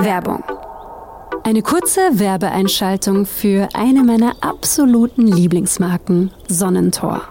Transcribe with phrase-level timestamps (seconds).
[0.00, 0.44] Werbung.
[1.42, 7.22] Eine kurze Werbeeinschaltung für eine meiner absoluten Lieblingsmarken, Sonnentor.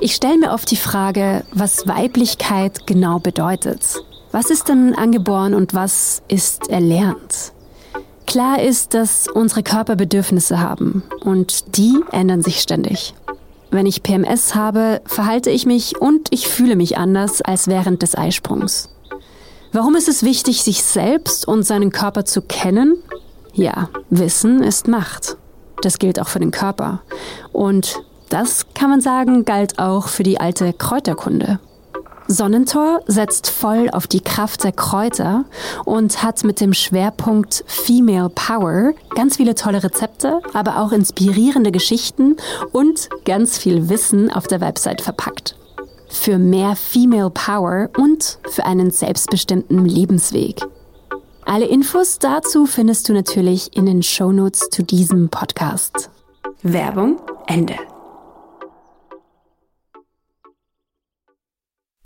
[0.00, 4.02] Ich stelle mir oft die Frage, was Weiblichkeit genau bedeutet.
[4.32, 7.52] Was ist denn angeboren und was ist erlernt?
[8.26, 13.14] Klar ist, dass unsere Körper Bedürfnisse haben und die ändern sich ständig.
[13.70, 18.16] Wenn ich PMS habe, verhalte ich mich und ich fühle mich anders als während des
[18.18, 18.88] Eisprungs.
[19.74, 22.96] Warum ist es wichtig, sich selbst und seinen Körper zu kennen?
[23.54, 25.36] Ja, Wissen ist Macht.
[25.82, 27.02] Das gilt auch für den Körper.
[27.52, 31.58] Und das kann man sagen, galt auch für die alte Kräuterkunde.
[32.28, 35.44] Sonnentor setzt voll auf die Kraft der Kräuter
[35.84, 42.36] und hat mit dem Schwerpunkt Female Power ganz viele tolle Rezepte, aber auch inspirierende Geschichten
[42.70, 45.56] und ganz viel Wissen auf der Website verpackt.
[46.14, 50.62] Für mehr Female Power und für einen selbstbestimmten Lebensweg.
[51.44, 56.10] Alle Infos dazu findest du natürlich in den Shownotes zu diesem Podcast.
[56.62, 57.74] Werbung Ende.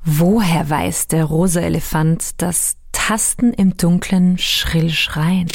[0.03, 5.48] Woher weiß der rosa Elefant, dass Tasten im Dunkeln schrill schreien?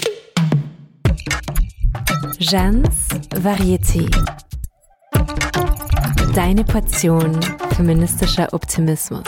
[2.39, 4.09] Jeannes Varieté.
[6.35, 7.39] Deine Portion
[7.75, 9.23] feministischer Optimismus.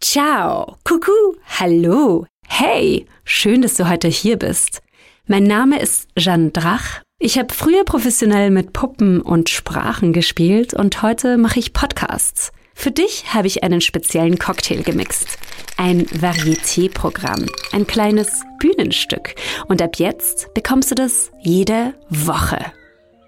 [0.00, 4.82] Ciao, Kuckuck, hallo, hey, schön, dass du heute hier bist.
[5.26, 11.02] Mein Name ist Jeanne Drach ich habe früher professionell mit Puppen und Sprachen gespielt und
[11.02, 12.50] heute mache ich Podcasts.
[12.74, 15.38] Für dich habe ich einen speziellen Cocktail gemixt.
[15.76, 19.34] Ein Varieté-Programm, ein kleines Bühnenstück.
[19.68, 22.58] Und ab jetzt bekommst du das jede Woche.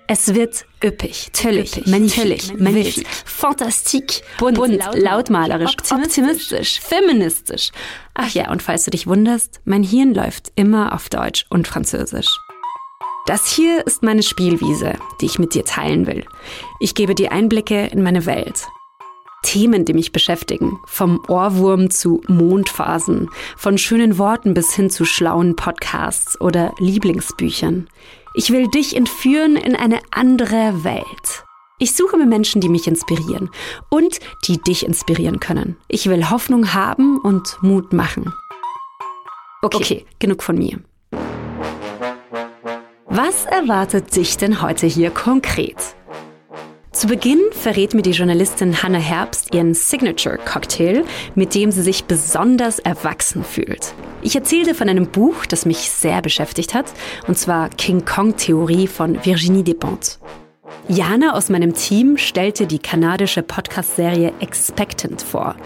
[0.07, 7.71] Es wird üppig, töllig, magnifique, magnifique, fantastique, bunt, bunt lautmalerisch, optimistisch, feministisch.
[8.13, 12.29] Ach ja, und falls du dich wunderst, mein Hirn läuft immer auf Deutsch und Französisch.
[13.25, 16.27] Das hier ist meine Spielwiese, die ich mit dir teilen will.
[16.81, 18.67] Ich gebe dir Einblicke in meine Welt.
[19.45, 25.55] Themen, die mich beschäftigen, vom Ohrwurm zu Mondphasen, von schönen Worten bis hin zu schlauen
[25.55, 27.87] Podcasts oder Lieblingsbüchern.
[28.35, 31.45] Ich will dich entführen in eine andere Welt.
[31.79, 33.51] Ich suche mir Menschen, die mich inspirieren
[33.91, 35.77] und die dich inspirieren können.
[35.89, 38.33] Ich will Hoffnung haben und Mut machen.
[39.63, 40.81] Okay, okay genug von mir.
[43.07, 45.77] Was erwartet dich denn heute hier konkret?
[46.95, 52.05] Zu Beginn verrät mir die Journalistin Hannah Herbst ihren Signature Cocktail, mit dem sie sich
[52.05, 53.95] besonders erwachsen fühlt.
[54.23, 56.87] Ich erzählte von einem Buch, das mich sehr beschäftigt hat,
[57.27, 60.21] und zwar King Kong Theorie von Virginie Despentes.
[60.87, 65.57] Jana aus meinem Team stellte die kanadische Podcast-Serie Expectant vor.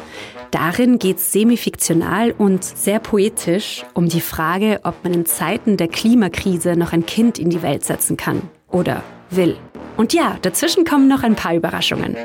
[0.50, 5.88] Darin geht es semifiktional und sehr poetisch um die Frage, ob man in Zeiten der
[5.88, 8.40] Klimakrise noch ein Kind in die Welt setzen kann
[8.70, 9.58] oder will.
[9.98, 12.16] Und ja, dazwischen kommen noch ein paar Überraschungen.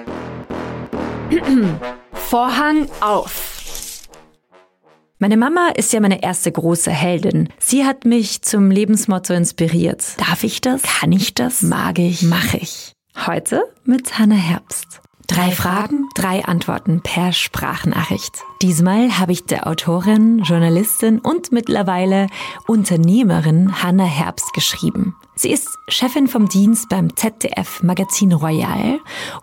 [2.13, 4.03] Vorhang auf!
[5.17, 7.49] Meine Mama ist ja meine erste große Heldin.
[7.57, 10.19] Sie hat mich zum Lebensmotto inspiriert.
[10.19, 10.83] Darf ich das?
[10.83, 11.63] Kann ich das?
[11.63, 12.21] Mag ich?
[12.21, 12.93] Mach ich.
[13.25, 15.02] Heute mit Hannah Herbst.
[15.33, 18.43] Drei Fragen, drei Antworten per Sprachnachricht.
[18.61, 22.27] Diesmal habe ich der Autorin, Journalistin und mittlerweile
[22.67, 25.15] Unternehmerin Hanna Herbst geschrieben.
[25.33, 28.99] Sie ist Chefin vom Dienst beim ZDF Magazin Royal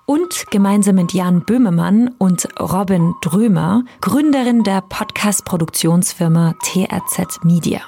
[0.06, 7.80] und gemeinsam mit Jan Böhmemann und Robin Drömer Gründerin der Podcast-Produktionsfirma TRZ Media.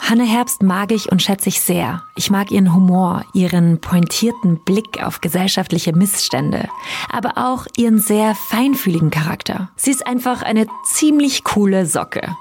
[0.00, 2.02] Hanne Herbst mag ich und schätze ich sehr.
[2.16, 6.68] Ich mag ihren Humor, ihren pointierten Blick auf gesellschaftliche Missstände,
[7.12, 9.70] aber auch ihren sehr feinfühligen Charakter.
[9.76, 12.36] Sie ist einfach eine ziemlich coole Socke.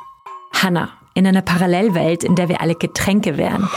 [0.53, 3.69] Hanna, in einer Parallelwelt, in der wir alle Getränke wären,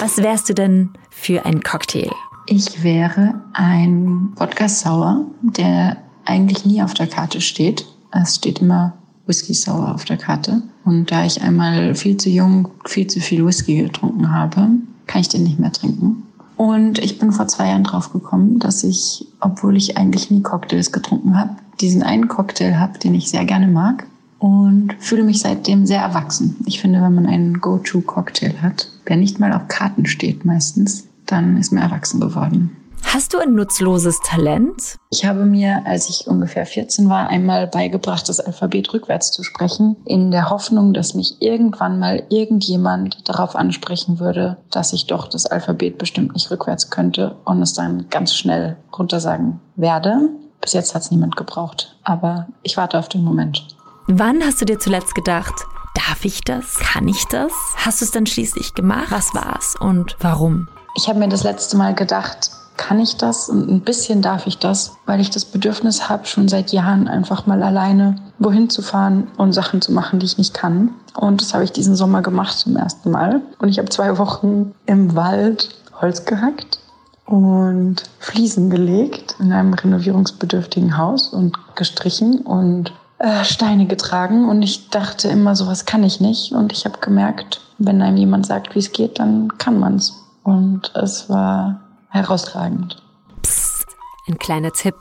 [0.00, 2.10] was wärst du denn für ein Cocktail?
[2.46, 7.86] Ich wäre ein Wodka Sauer, der eigentlich nie auf der Karte steht.
[8.12, 8.94] Es steht immer
[9.26, 10.62] Whisky Sour auf der Karte.
[10.84, 14.68] Und da ich einmal viel zu jung viel zu viel Whisky getrunken habe,
[15.06, 16.22] kann ich den nicht mehr trinken.
[16.56, 20.92] Und ich bin vor zwei Jahren drauf gekommen, dass ich, obwohl ich eigentlich nie Cocktails
[20.92, 24.06] getrunken habe, diesen einen Cocktail habe, den ich sehr gerne mag
[24.38, 26.56] und fühle mich seitdem sehr erwachsen.
[26.66, 31.56] Ich finde, wenn man einen Go-To-Cocktail hat, der nicht mal auf Karten steht meistens, dann
[31.56, 32.76] ist man erwachsen geworden.
[33.12, 34.96] Hast du ein nutzloses Talent?
[35.10, 39.96] Ich habe mir, als ich ungefähr 14 war, einmal beigebracht, das Alphabet rückwärts zu sprechen,
[40.04, 45.46] in der Hoffnung, dass mich irgendwann mal irgendjemand darauf ansprechen würde, dass ich doch das
[45.46, 50.28] Alphabet bestimmt nicht rückwärts könnte und es dann ganz schnell runtersagen werde.
[50.60, 53.66] Bis jetzt hat es niemand gebraucht, aber ich warte auf den Moment.
[54.06, 55.54] Wann hast du dir zuletzt gedacht,
[55.96, 56.76] darf ich das?
[56.76, 57.50] Kann ich das?
[57.74, 59.08] Hast du es dann schließlich gemacht?
[59.10, 60.68] Was war's und warum?
[60.94, 64.58] Ich habe mir das letzte Mal gedacht, kann ich das und ein bisschen darf ich
[64.58, 69.28] das, weil ich das Bedürfnis habe, schon seit Jahren einfach mal alleine wohin zu fahren
[69.36, 70.94] und Sachen zu machen, die ich nicht kann.
[71.14, 73.42] Und das habe ich diesen Sommer gemacht zum ersten Mal.
[73.58, 75.68] Und ich habe zwei Wochen im Wald
[76.00, 76.80] Holz gehackt
[77.26, 84.48] und Fliesen gelegt in einem renovierungsbedürftigen Haus und gestrichen und äh, Steine getragen.
[84.48, 86.52] Und ich dachte immer, sowas kann ich nicht.
[86.52, 90.14] Und ich habe gemerkt, wenn einem jemand sagt, wie es geht, dann kann man's.
[90.44, 91.80] Und es war
[92.10, 93.02] herausragend.
[93.42, 93.96] Psst,
[94.28, 94.94] ein kleiner Tipp.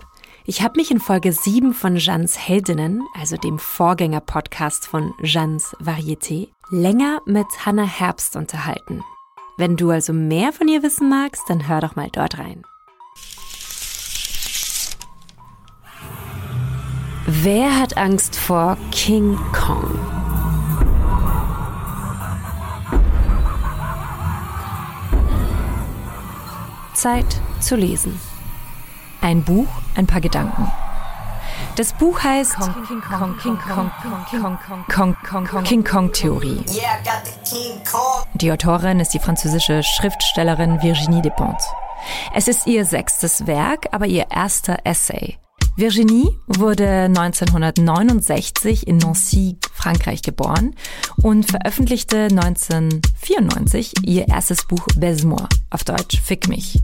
[0.46, 6.50] Ich habe mich in Folge 7 von Jeannes Heldinnen, also dem Vorgänger-Podcast von Jeannes Varieté,
[6.72, 9.04] länger mit Hannah Herbst unterhalten.
[9.58, 12.64] Wenn du also mehr von ihr wissen magst, dann hör doch mal dort rein.
[17.28, 20.19] Wer hat Angst vor King Kong?
[27.00, 28.20] Zeit zu lesen.
[29.22, 30.70] Ein Buch, ein paar Gedanken.
[31.78, 32.58] Das Buch heißt
[35.64, 36.66] King Kong Theorie.
[38.34, 41.66] Die Autorin ist die französische Schriftstellerin Virginie Despentes.
[42.34, 45.38] Es ist ihr sechstes Werk, aber ihr erster Essay.
[45.78, 50.76] Virginie wurde 1969 in Nancy, Frankreich geboren
[51.22, 56.82] und veröffentlichte 1994 ihr erstes Buch Baise-moi, auf Deutsch Fick mich.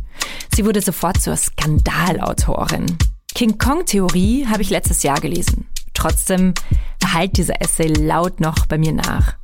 [0.55, 2.97] Sie wurde sofort zur Skandalautorin.
[3.33, 5.67] King Kong Theorie habe ich letztes Jahr gelesen.
[5.93, 6.53] Trotzdem
[7.13, 9.35] halt dieser Essay laut noch bei mir nach.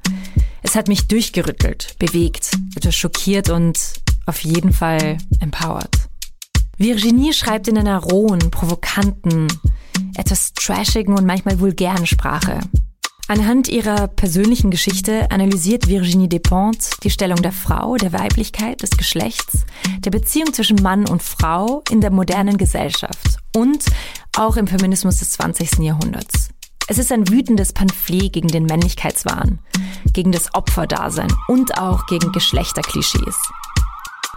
[0.61, 3.77] Es hat mich durchgerüttelt, bewegt, etwas schockiert und
[4.25, 6.09] auf jeden Fall empowered.
[6.77, 9.47] Virginie schreibt in einer rohen, provokanten,
[10.15, 12.59] etwas trashigen und manchmal vulgären Sprache.
[13.31, 19.65] Anhand ihrer persönlichen Geschichte analysiert Virginie Despentes die Stellung der Frau, der Weiblichkeit, des Geschlechts,
[19.99, 23.85] der Beziehung zwischen Mann und Frau in der modernen Gesellschaft und
[24.35, 25.79] auch im Feminismus des 20.
[25.79, 26.49] Jahrhunderts.
[26.89, 29.59] Es ist ein wütendes Pamphlet gegen den Männlichkeitswahn,
[30.11, 33.37] gegen das Opferdasein und auch gegen Geschlechterklischees.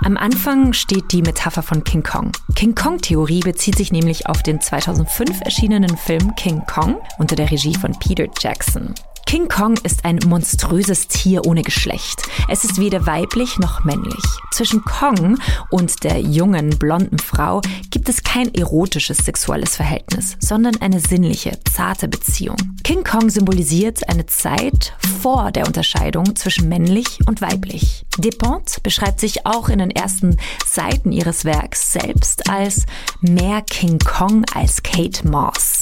[0.03, 2.33] Am Anfang steht die Metapher von King Kong.
[2.57, 7.77] King Kong-Theorie bezieht sich nämlich auf den 2005 erschienenen Film King Kong unter der Regie
[7.77, 8.95] von Peter Jackson.
[9.27, 12.23] King Kong ist ein monströses Tier ohne Geschlecht.
[12.49, 14.23] Es ist weder weiblich noch männlich.
[14.53, 15.39] Zwischen Kong
[15.71, 17.61] und der jungen, blonden Frau
[17.91, 22.57] gibt es kein erotisches sexuelles Verhältnis, sondern eine sinnliche, zarte Beziehung.
[22.85, 28.05] King Kong symbolisiert eine Zeit vor der Unterscheidung zwischen männlich und weiblich.
[28.19, 30.37] Despentes beschreibt sich auch in den ersten
[30.67, 32.85] Seiten ihres Werks selbst als
[33.21, 35.74] mehr King Kong als Kate Moss,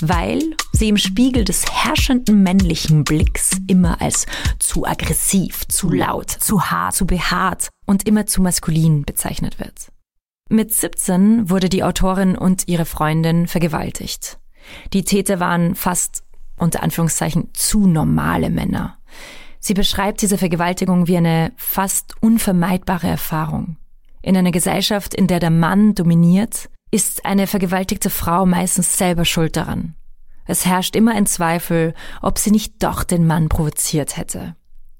[0.00, 4.26] weil sie im Spiegel des herrschenden männlichen Blicks immer als
[4.58, 9.92] zu aggressiv, zu laut, zu hart, zu behaart und immer zu maskulin bezeichnet wird.
[10.50, 14.38] Mit 17 wurde die Autorin und ihre Freundin vergewaltigt.
[14.92, 16.22] Die Täter waren fast
[16.56, 18.98] unter Anführungszeichen zu normale Männer.
[19.60, 23.76] Sie beschreibt diese Vergewaltigung wie eine fast unvermeidbare Erfahrung.
[24.22, 29.56] In einer Gesellschaft, in der der Mann dominiert, ist eine vergewaltigte Frau meistens selber schuld
[29.56, 29.94] daran.
[30.46, 34.56] Es herrscht immer ein Zweifel, ob sie nicht doch den Mann provoziert hätte.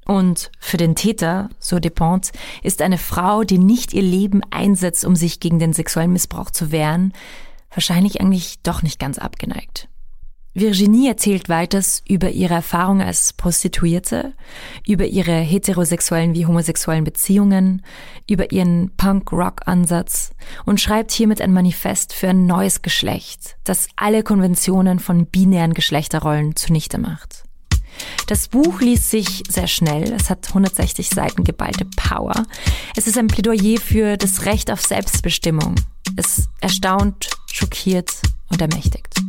[0.07, 5.16] Und für den Täter, so Despentes, ist eine Frau, die nicht ihr Leben einsetzt, um
[5.16, 7.12] sich gegen den sexuellen Missbrauch zu wehren,
[7.71, 9.88] wahrscheinlich eigentlich doch nicht ganz abgeneigt.
[10.61, 14.33] Virginie erzählt weiters über ihre Erfahrung als Prostituierte,
[14.87, 17.83] über ihre heterosexuellen wie homosexuellen Beziehungen,
[18.29, 20.33] über ihren Punk-Rock-Ansatz
[20.65, 26.57] und schreibt hiermit ein Manifest für ein neues Geschlecht, das alle Konventionen von binären Geschlechterrollen
[26.57, 27.45] zunichte macht.
[28.27, 30.12] Das Buch liest sich sehr schnell.
[30.12, 32.45] Es hat 160 Seiten geballte Power.
[32.97, 35.75] Es ist ein Plädoyer für das Recht auf Selbstbestimmung.
[36.17, 38.12] Es erstaunt, schockiert
[38.50, 39.27] und ermächtigt.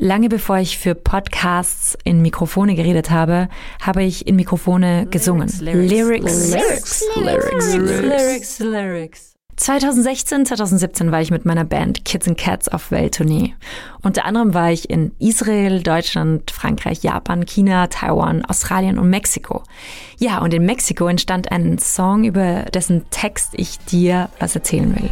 [0.00, 3.48] Lange bevor ich für Podcasts in Mikrofone geredet habe,
[3.82, 5.48] habe ich in Mikrofone gesungen.
[5.60, 9.34] Lyrics, Lyrics, Lyrics, Lyrics, Lyrics.
[9.56, 13.54] 2016, 2017 war ich mit meiner Band Kids and Cats auf Welttournee.
[14.00, 19.64] Unter anderem war ich in Israel, Deutschland, Frankreich, Japan, China, Taiwan, Australien und Mexiko.
[20.18, 25.10] Ja, und in Mexiko entstand ein Song, über dessen Text ich dir was erzählen will.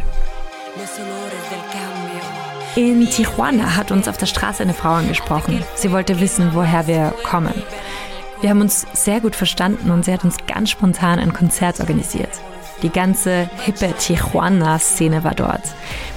[2.77, 5.63] In Tijuana hat uns auf der Straße eine Frau angesprochen.
[5.73, 7.55] Sie wollte wissen, woher wir kommen.
[8.39, 12.29] Wir haben uns sehr gut verstanden und sie hat uns ganz spontan ein Konzert organisiert.
[12.83, 15.63] Die ganze hippe Tijuana-Szene war dort.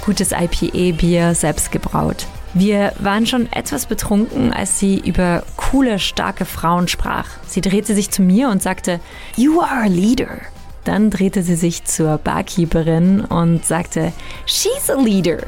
[0.05, 2.27] Gutes IPA-Bier, selbst gebraut.
[2.53, 7.29] Wir waren schon etwas betrunken, als sie über coole, starke Frauen sprach.
[7.47, 9.01] Sie drehte sich zu mir und sagte,
[9.35, 10.43] You are a leader.
[10.85, 14.13] Dann drehte sie sich zur Barkeeperin und sagte,
[14.45, 15.39] She's a leader.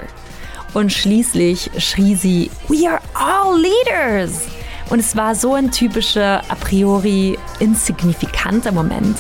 [0.75, 4.47] Und schließlich schrie sie, We are all leaders.
[4.91, 9.19] Und es war so ein typischer, a priori insignifikanter Moment,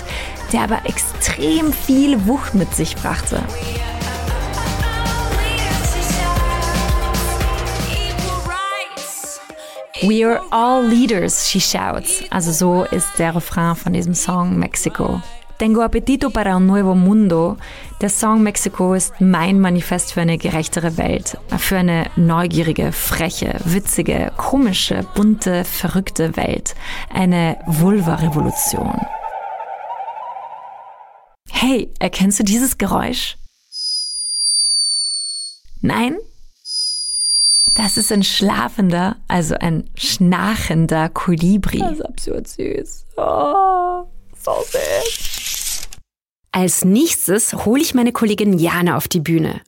[0.52, 3.42] der aber extrem viel Wucht mit sich brachte.
[10.02, 12.24] We are all leaders, she shouts.
[12.30, 15.22] Also so ist der Refrain von diesem Song Mexico.
[15.62, 17.56] Tengo apetito para un nuevo mundo.
[18.00, 21.38] Der Song Mexico ist mein Manifest für eine gerechtere Welt.
[21.56, 26.74] Für eine neugierige, freche, witzige, komische, bunte, verrückte Welt.
[27.14, 29.06] Eine Vulva-Revolution.
[31.48, 33.36] Hey, erkennst du dieses Geräusch?
[35.80, 36.16] Nein?
[37.76, 41.78] Das ist ein schlafender, also ein schnarchender Kolibri.
[41.78, 43.04] Das ist absurd süß.
[43.16, 45.41] Oh, so süß.
[46.62, 49.62] Als nächstes hole ich meine Kollegin Jana auf die Bühne.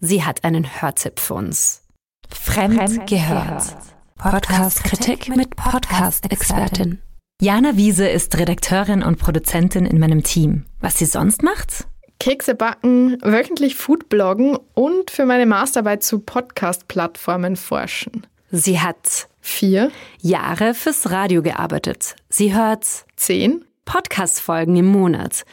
[0.00, 1.84] Sie hat einen Hörtipp für uns.
[2.28, 3.62] Fremd, Fremd gehört.
[3.62, 3.76] gehört.
[4.18, 7.00] Podcast-Kritik mit Podcast-Expertin.
[7.40, 10.64] Jana Wiese ist Redakteurin und Produzentin in meinem Team.
[10.80, 11.86] Was sie sonst macht?
[12.18, 18.26] Kekse backen, wöchentlich Foodbloggen und für meine Masterarbeit zu Podcast-Plattformen forschen.
[18.50, 22.16] Sie hat vier Jahre fürs Radio gearbeitet.
[22.28, 22.84] Sie hört
[23.14, 25.44] zehn Podcast-Folgen im Monat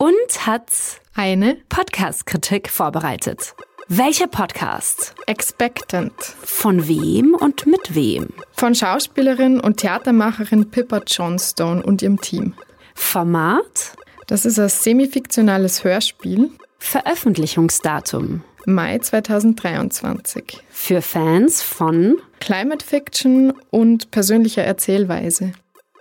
[0.00, 0.70] und hat
[1.14, 3.54] eine Podcast-Kritik vorbereitet.
[3.86, 5.14] Welcher Podcast?
[5.26, 6.14] Expectant.
[6.42, 8.28] Von wem und mit wem?
[8.52, 12.54] Von Schauspielerin und Theatermacherin Pippa Johnstone und ihrem Team.
[12.94, 13.92] Format?
[14.26, 16.50] Das ist ein semifiktionales Hörspiel.
[16.78, 18.42] Veröffentlichungsdatum?
[18.64, 20.62] Mai 2023.
[20.70, 25.52] Für Fans von Climate Fiction und persönlicher Erzählweise.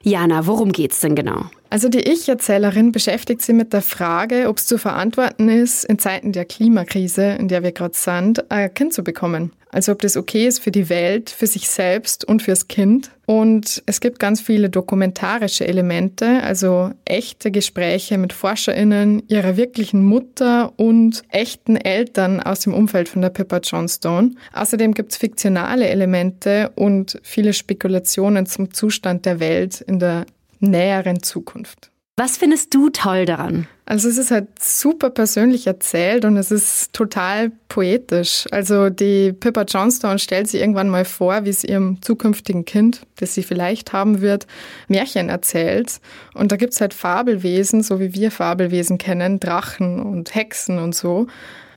[0.03, 1.49] Jana, worum geht's denn genau?
[1.71, 6.31] Also die Ich-Erzählerin beschäftigt sich mit der Frage, ob es zu verantworten ist, in Zeiten
[6.31, 9.51] der Klimakrise, in der wir gerade sind, ein Kind zu bekommen.
[9.71, 13.11] Also ob das okay ist für die Welt, für sich selbst und fürs Kind.
[13.27, 20.73] Und es gibt ganz viele dokumentarische Elemente, also echte Gespräche mit Forscherinnen, ihrer wirklichen Mutter
[20.77, 24.31] und echten Eltern aus dem Umfeld von der Pippa Johnstone.
[24.53, 30.25] Außerdem gibt es fiktionale Elemente und viele Spekulationen zum Zustand der Welt in der
[30.59, 31.91] näheren Zukunft.
[32.19, 33.65] Was findest du toll daran?
[33.85, 38.45] Also es ist halt super persönlich erzählt und es ist total poetisch.
[38.51, 43.35] Also die Pippa Johnstone stellt sich irgendwann mal vor, wie sie ihrem zukünftigen Kind, das
[43.35, 44.47] sie vielleicht haben wird,
[44.89, 46.01] Märchen erzählt.
[46.33, 50.93] Und da gibt es halt Fabelwesen, so wie wir Fabelwesen kennen, Drachen und Hexen und
[50.93, 51.27] so,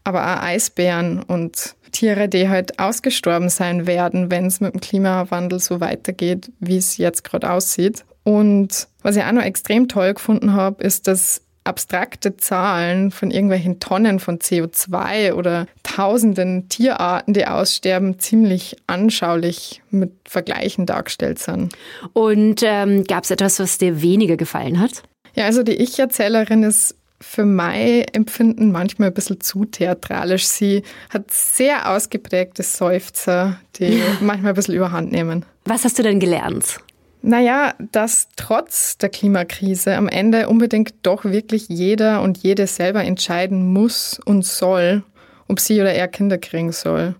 [0.02, 5.60] aber auch Eisbären und Tiere, die halt ausgestorben sein werden, wenn es mit dem Klimawandel
[5.60, 8.04] so weitergeht, wie es jetzt gerade aussieht.
[8.24, 13.78] Und was ich auch noch extrem toll gefunden habe, ist, dass abstrakte Zahlen von irgendwelchen
[13.78, 21.72] Tonnen von CO2 oder tausenden Tierarten, die aussterben, ziemlich anschaulich mit Vergleichen dargestellt sind.
[22.12, 25.02] Und ähm, gab es etwas, was dir weniger gefallen hat?
[25.34, 30.46] Ja, also die Ich-Erzählerin ist für mein Empfinden manchmal ein bisschen zu theatralisch.
[30.46, 35.44] Sie hat sehr ausgeprägte Seufzer, die manchmal ein bisschen überhand nehmen.
[35.64, 36.80] Was hast du denn gelernt?
[37.22, 43.72] Naja, dass trotz der Klimakrise am Ende unbedingt doch wirklich jeder und jede selber entscheiden
[43.72, 45.04] muss und soll,
[45.46, 47.14] ob sie oder er Kinder kriegen soll.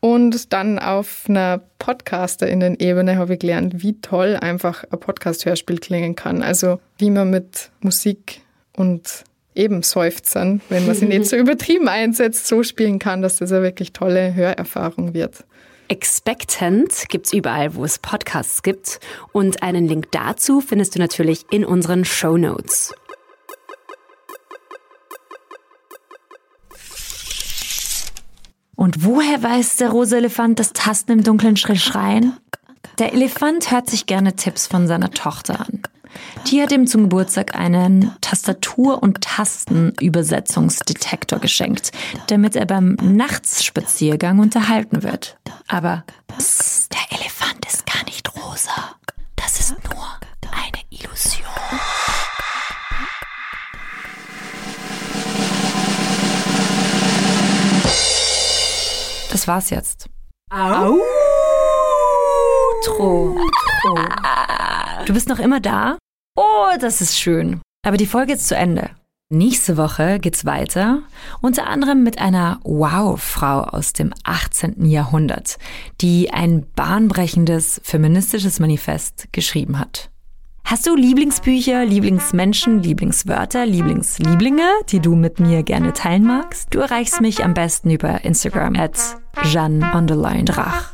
[0.00, 6.42] Und dann auf einer Podcaster-Ebene habe ich gelernt, wie toll einfach ein Podcast-Hörspiel klingen kann.
[6.42, 8.42] Also wie man mit Musik
[8.76, 9.24] und
[9.54, 13.62] eben Seufzern, wenn man sie nicht so übertrieben einsetzt, so spielen kann, dass das eine
[13.62, 15.44] wirklich tolle Hörerfahrung wird.
[15.88, 19.00] Expectant gibt's überall, wo es Podcasts gibt.
[19.32, 22.94] Und einen Link dazu findest du natürlich in unseren Show Notes.
[28.76, 32.36] Und woher weiß der rosa Elefant das Tasten im dunklen Schrill schreien?
[32.98, 35.77] Der Elefant hört sich gerne Tipps von seiner Tochter an.
[36.50, 41.92] Die hat ihm zum Geburtstag einen Tastatur- und Tastenübersetzungsdetektor geschenkt,
[42.28, 45.36] damit er beim Nachtsspaziergang unterhalten wird.
[45.66, 48.96] Aber psst, der Elefant ist gar nicht rosa.
[49.36, 50.06] Das ist nur
[50.50, 51.44] eine Illusion.
[59.30, 60.08] Das war's jetzt.
[60.50, 60.98] Outro.
[65.04, 65.98] Du bist noch immer da?
[66.40, 67.60] Oh, das ist schön.
[67.84, 68.90] Aber die Folge ist zu Ende.
[69.28, 71.02] Nächste Woche geht's weiter,
[71.40, 74.86] unter anderem mit einer Wow-Frau aus dem 18.
[74.86, 75.58] Jahrhundert,
[76.00, 80.10] die ein bahnbrechendes feministisches Manifest geschrieben hat.
[80.64, 86.72] Hast du Lieblingsbücher, Lieblingsmenschen, Lieblingswörter, Lieblingslieblinge, die du mit mir gerne teilen magst?
[86.72, 88.96] Du erreichst mich am besten über Instagram at
[89.42, 89.80] Jeanne
[90.44, 90.92] Drach.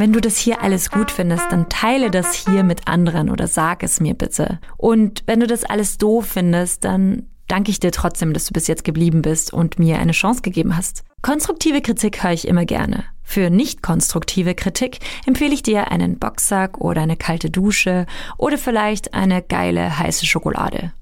[0.00, 3.82] Wenn du das hier alles gut findest, dann teile das hier mit anderen oder sag
[3.82, 4.58] es mir bitte.
[4.78, 8.66] Und wenn du das alles doof findest, dann danke ich dir trotzdem, dass du bis
[8.66, 11.04] jetzt geblieben bist und mir eine Chance gegeben hast.
[11.20, 13.04] Konstruktive Kritik höre ich immer gerne.
[13.22, 18.06] Für nicht konstruktive Kritik empfehle ich dir einen Boxsack oder eine kalte Dusche
[18.38, 20.94] oder vielleicht eine geile heiße Schokolade.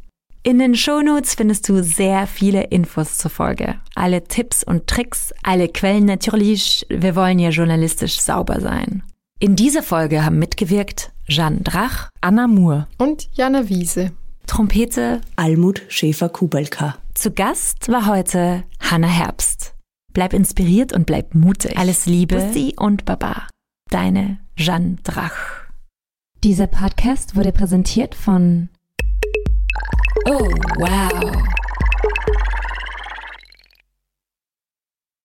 [0.48, 3.74] In den Shownotes findest du sehr viele Infos zur Folge.
[3.94, 6.86] Alle Tipps und Tricks, alle Quellen natürlich.
[6.88, 9.02] Wir wollen ja journalistisch sauber sein.
[9.40, 14.12] In dieser Folge haben mitgewirkt Jeanne Drach, Anna Moore und Jana Wiese.
[14.46, 16.96] Trompete Almut Schäfer-Kubelka.
[17.12, 19.74] Zu Gast war heute Hanna Herbst.
[20.14, 21.76] Bleib inspiriert und bleib mutig.
[21.76, 23.48] Alles Liebe, Bussi und Baba.
[23.90, 25.66] Deine Jeanne Drach.
[26.42, 28.70] Dieser Podcast wurde präsentiert von
[30.26, 31.57] Oh, wow.